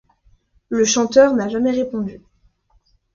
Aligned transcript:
Le 0.69 0.83
chanteur 0.83 1.35
n'a 1.35 1.47
jamais 1.47 1.69
répondu. 1.69 2.21